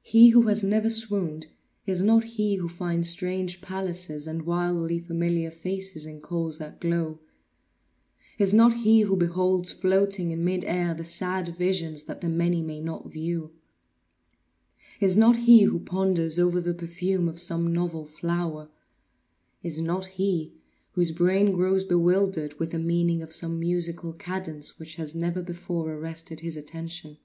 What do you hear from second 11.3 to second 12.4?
visions that the